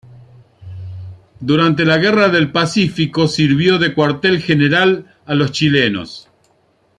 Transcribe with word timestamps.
Durante 1.41 1.85
la 1.85 1.99
Guerra 1.99 2.29
del 2.29 2.51
Pacífico 2.51 3.27
sirvió 3.27 3.77
de 3.77 3.93
cuartel 3.93 4.41
general 4.41 5.15
a 5.27 5.35
los 5.35 5.51
chilenos. 5.51 6.27